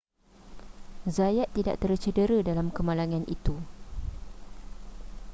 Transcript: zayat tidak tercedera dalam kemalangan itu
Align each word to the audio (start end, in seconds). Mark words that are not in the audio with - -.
zayat 1.15 1.49
tidak 1.57 1.75
tercedera 1.83 2.37
dalam 2.49 2.67
kemalangan 2.75 3.21
itu 3.35 3.53